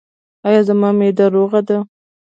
ایا 0.47 0.61
زما 0.67 0.89
معده 0.99 1.25
روغه 1.35 1.61
ده؟ 1.67 1.77